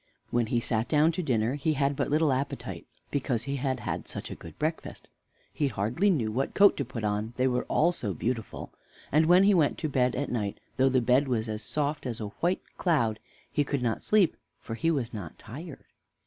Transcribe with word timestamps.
When 0.31 0.47
he 0.47 0.59
sat 0.59 0.87
down 0.87 1.11
to 1.11 1.21
dinner 1.21 1.53
he 1.53 1.73
had 1.73 1.95
but 1.95 2.09
little 2.09 2.33
appetite, 2.33 2.87
because 3.11 3.43
he 3.43 3.57
had 3.57 3.81
had 3.81 4.07
such 4.07 4.31
a 4.31 4.35
good 4.35 4.57
breakfast; 4.57 5.09
he 5.53 5.67
hardly 5.67 6.09
knew 6.09 6.31
which 6.31 6.55
coat 6.55 6.75
to 6.77 6.83
put 6.85 7.03
on, 7.03 7.33
they 7.37 7.45
were 7.47 7.65
all 7.65 7.91
so 7.91 8.11
beautiful; 8.11 8.73
and 9.11 9.27
when 9.27 9.43
he 9.43 9.53
went 9.53 9.77
to 9.77 9.87
bed 9.87 10.15
at 10.15 10.31
night, 10.31 10.59
though 10.77 10.89
the 10.89 11.01
bed 11.03 11.27
was 11.27 11.47
as 11.47 11.61
soft 11.61 12.07
as 12.07 12.19
a 12.19 12.29
white 12.39 12.63
cloud, 12.77 13.19
he 13.51 13.63
could 13.63 13.83
not 13.83 14.01
sleep, 14.01 14.37
for 14.59 14.73
he 14.73 14.89
was 14.89 15.13
not 15.13 15.37
tired. 15.37 15.83